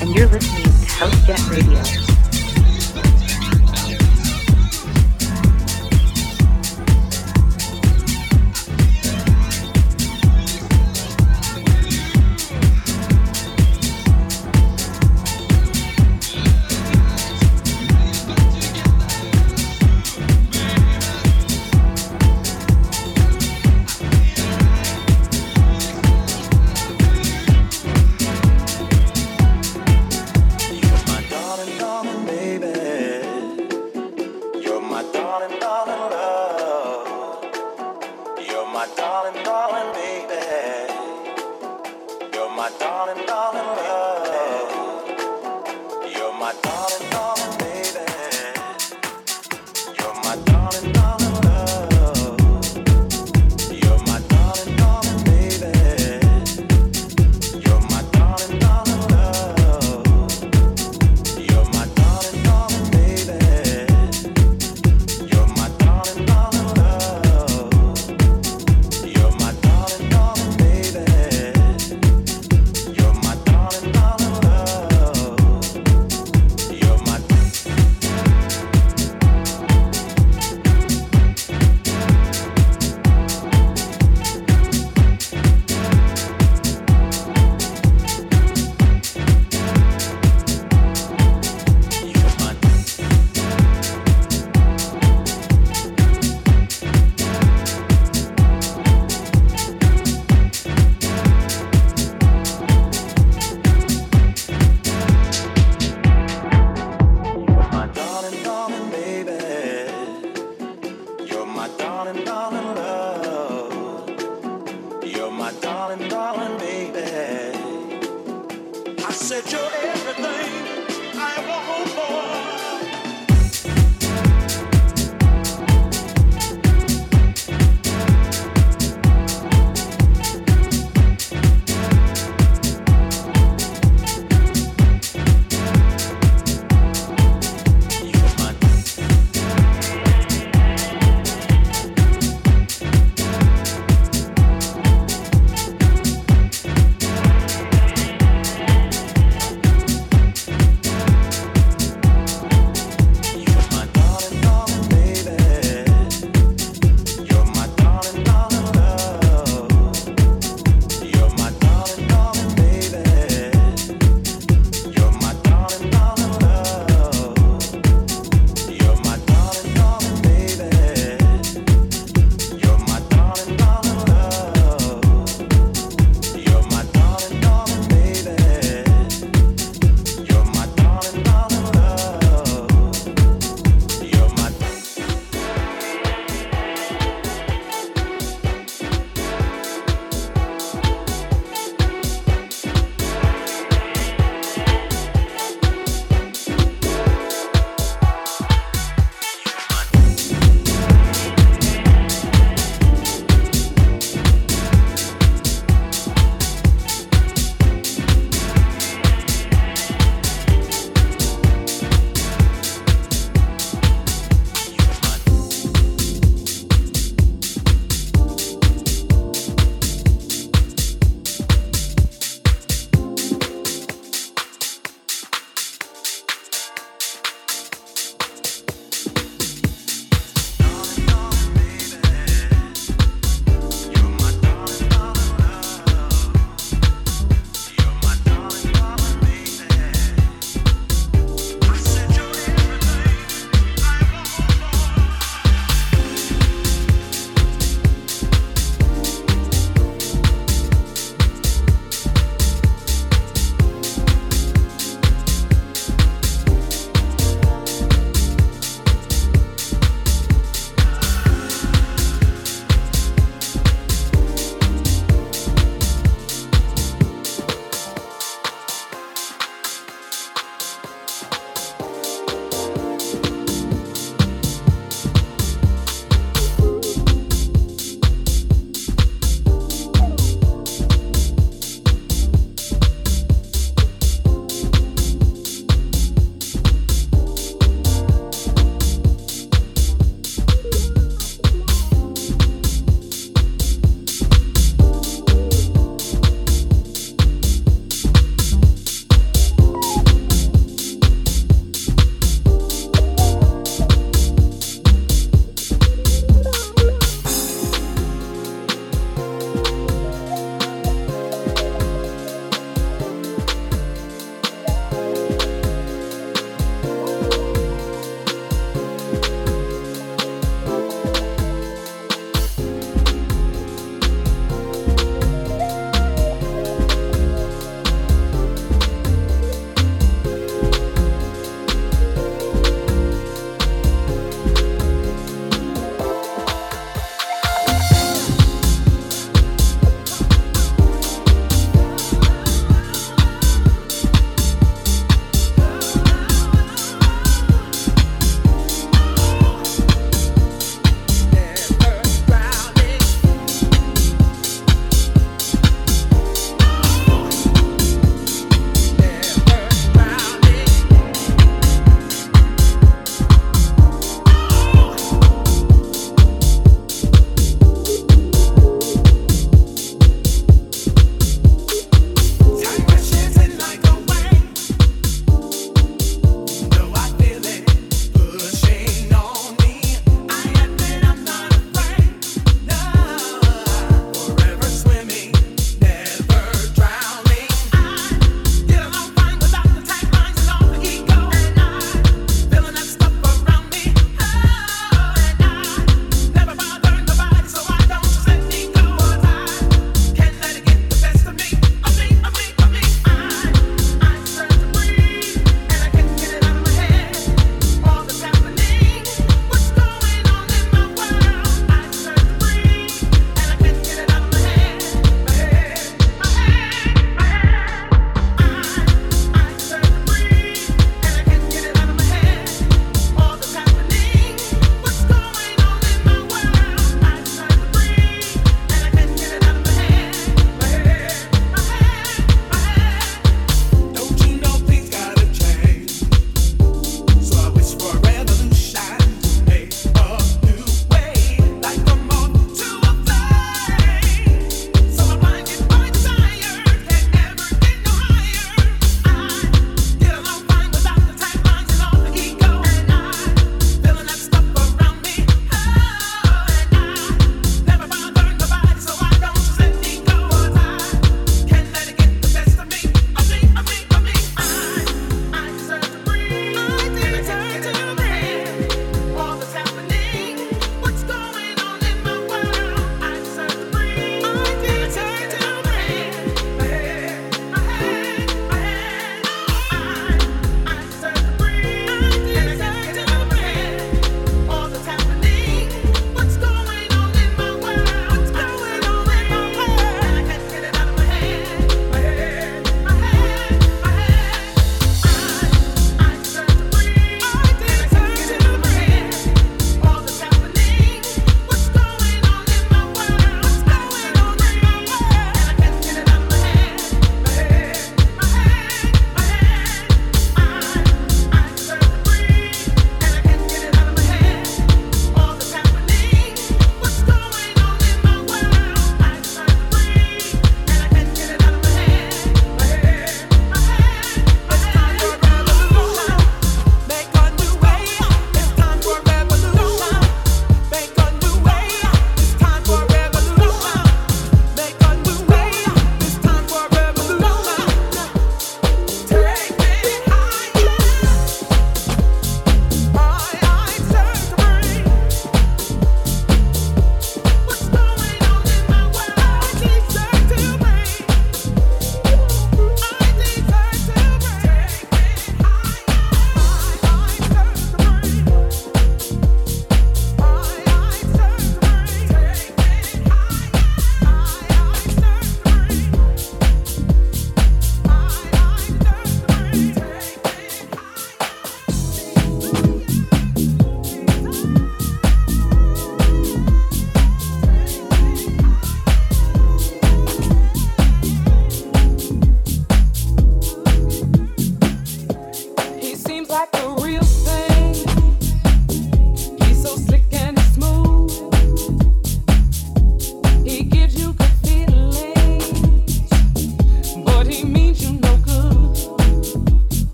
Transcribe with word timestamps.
and 0.00 0.14
you're 0.14 0.26
listening 0.26 0.64
to 0.64 2.03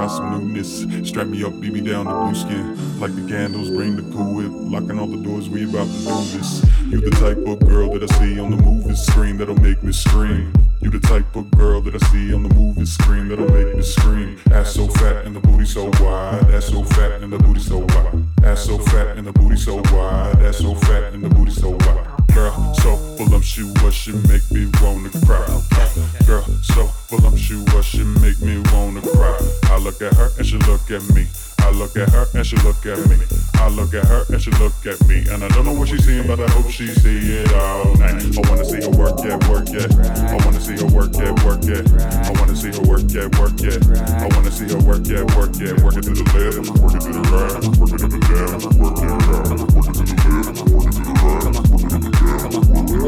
House 0.00 0.16
some 0.16 0.30
newness. 0.30 0.86
Strap 1.06 1.26
me 1.26 1.44
up, 1.44 1.60
beat 1.60 1.72
me 1.72 1.80
down 1.80 2.06
to 2.06 2.12
blue 2.12 2.34
skin. 2.34 3.00
Like 3.00 3.14
the 3.14 3.26
candles, 3.28 3.68
bring 3.68 3.96
the 3.96 4.02
cool 4.16 4.34
whip. 4.34 4.50
Locking 4.50 4.98
all 4.98 5.06
the 5.06 5.22
doors, 5.22 5.48
we 5.48 5.64
about 5.64 5.86
to 5.86 5.92
do 5.92 6.38
this. 6.38 6.64
You 6.88 7.00
the 7.00 7.10
type 7.10 7.38
of 7.46 7.60
girl 7.68 7.90
that 7.92 8.10
I 8.10 8.18
see 8.18 8.40
on 8.40 8.50
the 8.50 8.59
look 29.90 30.02
at 30.02 30.14
her 30.14 30.30
and 30.38 30.46
she 30.46 30.56
look 30.70 30.88
at 30.90 31.02
me. 31.14 31.26
I 31.58 31.70
look 31.72 31.96
at 31.96 32.08
her 32.10 32.26
and 32.34 32.46
she 32.46 32.56
look 32.58 32.86
at 32.86 32.98
me. 33.10 33.16
I 33.54 33.68
look 33.68 33.92
at 33.92 34.06
her 34.06 34.24
and 34.30 34.40
she 34.40 34.52
look 34.52 34.86
at 34.86 35.04
me. 35.08 35.26
And 35.28 35.42
I 35.42 35.48
don't 35.48 35.64
know 35.66 35.72
what 35.72 35.88
she's 35.88 36.04
seeing, 36.04 36.28
but 36.28 36.38
I 36.38 36.46
hope 36.50 36.70
she 36.70 36.86
see 36.86 37.42
it 37.42 37.52
all 37.54 37.96
night. 37.96 38.22
I 38.22 38.48
wanna 38.48 38.64
see 38.64 38.80
her 38.82 38.90
work 38.90 39.18
it, 39.26 39.34
work 39.50 39.66
it. 39.70 39.90
I 40.30 40.38
wanna 40.46 40.60
see 40.60 40.78
her 40.78 40.86
work 40.94 41.10
it, 41.18 41.34
work 41.42 41.66
it. 41.66 41.90
I 41.90 42.30
wanna 42.38 42.54
see 42.54 42.70
her 42.70 42.86
work 42.86 43.02
it, 43.10 43.34
work 43.38 43.58
it. 43.66 43.82
I 43.90 44.28
wanna 44.30 44.52
see 44.52 44.70
her 44.70 44.78
work 44.78 45.10
it, 45.10 45.26
work 45.34 45.58
it. 45.58 45.82
Work 45.82 45.96
it 45.96 46.04
to 46.06 46.14
the 46.14 46.22
left, 46.38 46.70
work 46.78 46.94
it 46.94 47.02
to 47.02 47.10
the 47.10 47.22
right, 47.34 47.58
work 47.82 47.90
it 47.90 47.98
to 47.98 48.06
the 48.06 48.18
left, 48.30 48.70
work 48.78 48.94
it 48.94 49.10
out. 49.10 49.42
Work 49.50 49.90
it 49.90 49.90
to 49.90 50.14
the 50.14 50.30
left, 50.30 50.70
work 50.70 50.86
it 50.86 50.94
to 50.94 51.10
the 51.10 52.10
right, 52.22 52.54
work 52.54 52.78
it 52.78 52.94
to 52.94 53.06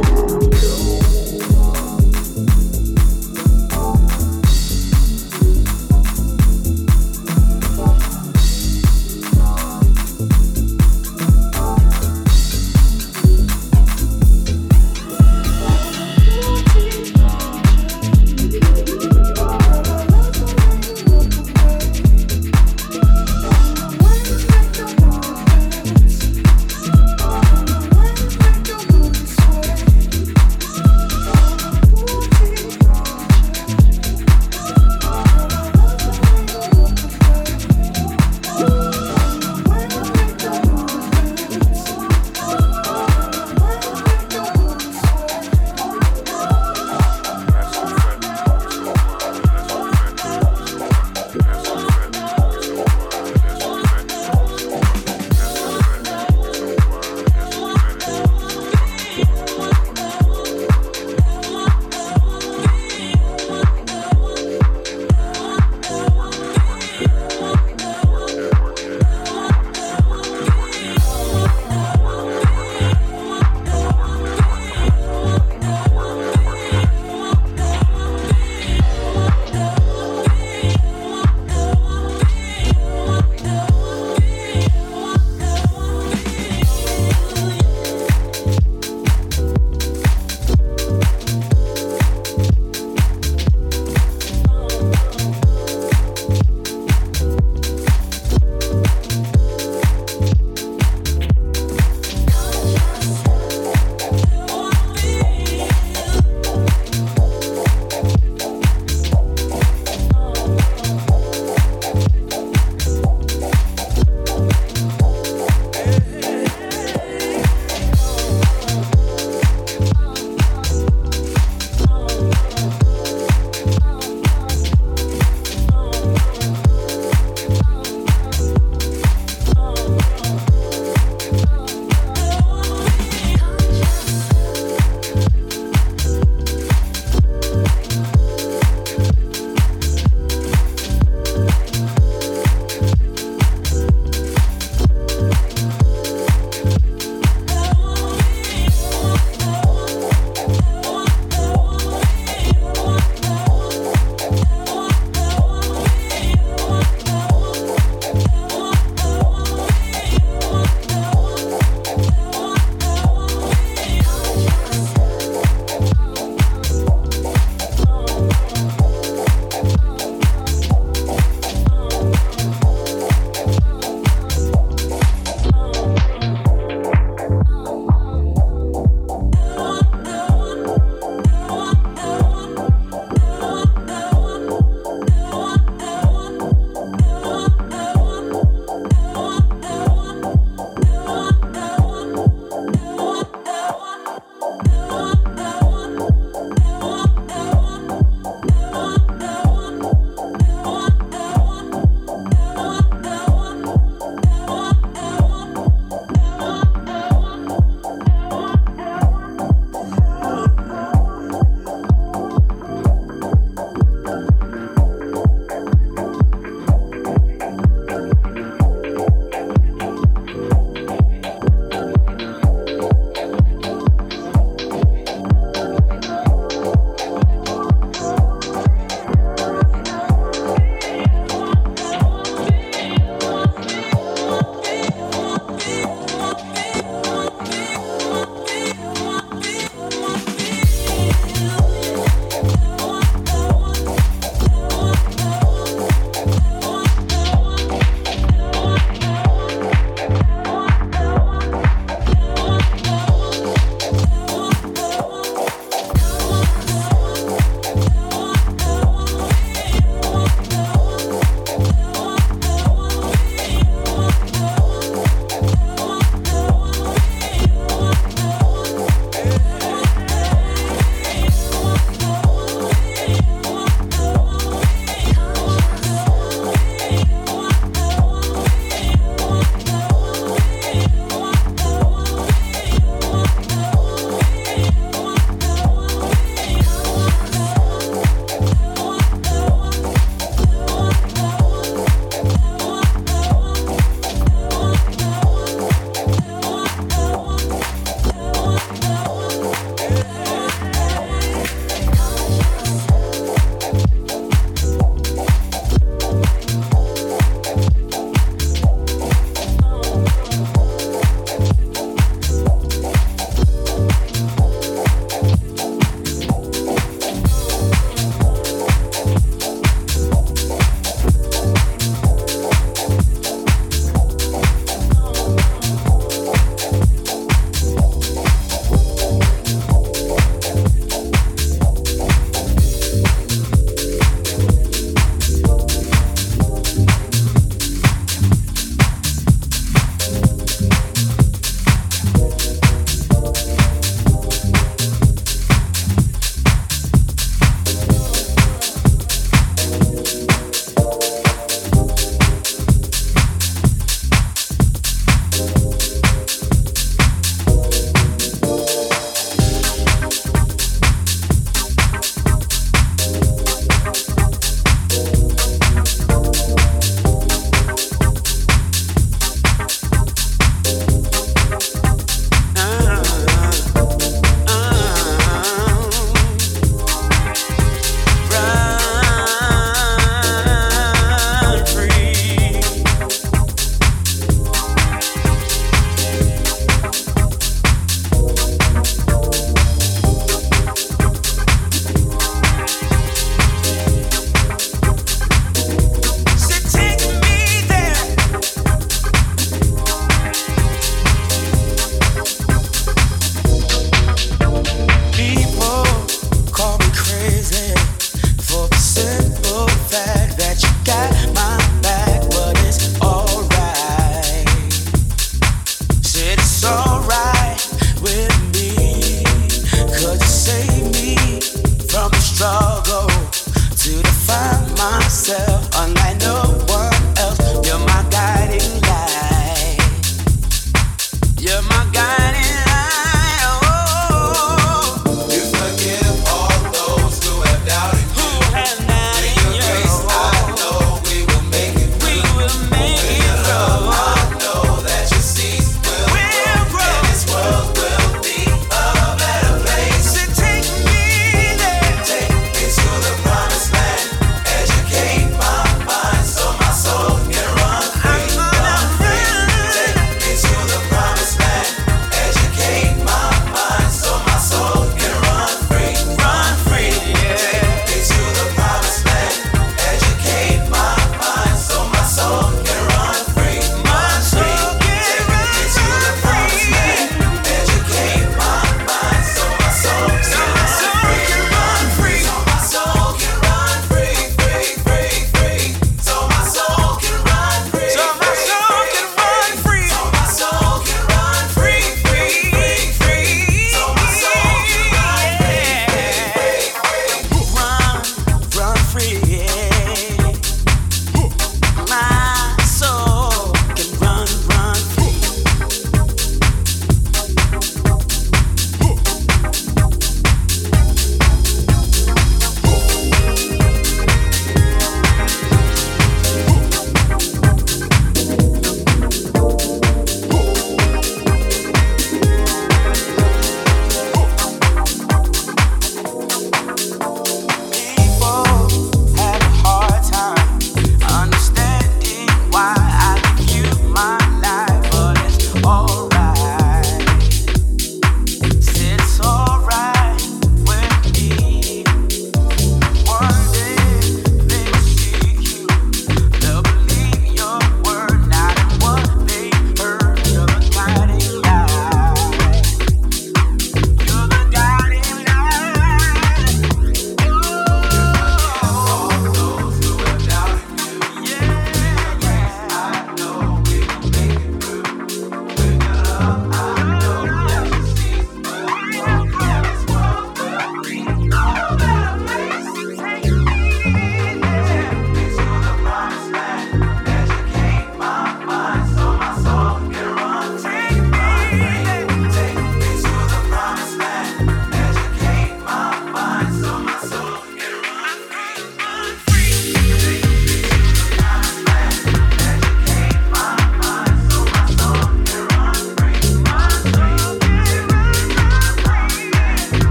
the 0.50 0.81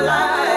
lead 0.00 0.50
you 0.50 0.55